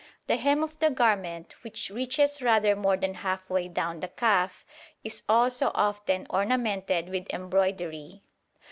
The 0.25 0.37
hem 0.37 0.63
of 0.63 0.79
the 0.79 0.89
garment, 0.89 1.57
which 1.61 1.91
reaches 1.91 2.41
rather 2.41 2.75
more 2.75 2.97
than 2.97 3.13
half 3.13 3.47
way 3.47 3.67
down 3.67 3.99
the 3.99 4.07
calf, 4.07 4.65
is 5.03 5.21
also 5.29 5.69
often 5.75 6.25
ornamented 6.31 7.07
with 7.09 7.31
embroidery. 7.31 8.23